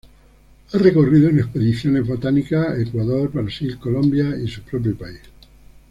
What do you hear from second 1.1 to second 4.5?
en expediciones botánicas a Ecuador, Brasil, Colombia, y